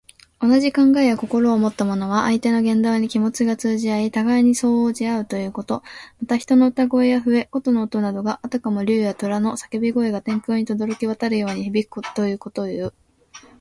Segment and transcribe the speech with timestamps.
[0.39, 5.83] 同じ考えや心をもった者は、相手の言動に気持ちが通じ合い、互いに相応じ合うということ。
[6.21, 12.23] また、人の歌声や笛・琴の音などが、あたかも竜やとらのさけび声が天空にとどろき渡るように響くこと
[12.63, 12.93] をいう。